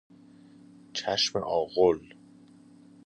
چشم 0.93 1.35
آغل 1.39 1.99